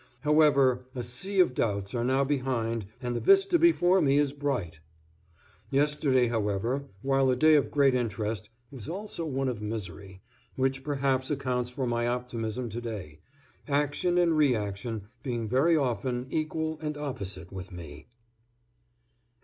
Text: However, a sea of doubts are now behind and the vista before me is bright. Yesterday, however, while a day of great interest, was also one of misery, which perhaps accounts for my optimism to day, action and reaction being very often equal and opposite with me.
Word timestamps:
However, 0.21 0.87
a 0.95 1.03
sea 1.03 1.39
of 1.39 1.53
doubts 1.53 1.93
are 1.93 2.03
now 2.03 2.23
behind 2.23 2.87
and 3.03 3.15
the 3.15 3.19
vista 3.19 3.59
before 3.59 4.01
me 4.01 4.17
is 4.17 4.33
bright. 4.33 4.79
Yesterday, 5.69 6.25
however, 6.25 6.85
while 7.03 7.29
a 7.29 7.35
day 7.35 7.53
of 7.53 7.69
great 7.69 7.93
interest, 7.93 8.49
was 8.71 8.89
also 8.89 9.27
one 9.27 9.47
of 9.47 9.61
misery, 9.61 10.19
which 10.55 10.83
perhaps 10.83 11.29
accounts 11.29 11.69
for 11.69 11.85
my 11.85 12.07
optimism 12.07 12.67
to 12.69 12.81
day, 12.81 13.19
action 13.67 14.17
and 14.17 14.35
reaction 14.35 15.03
being 15.21 15.47
very 15.47 15.77
often 15.77 16.25
equal 16.31 16.79
and 16.81 16.97
opposite 16.97 17.51
with 17.51 17.71
me. 17.71 18.07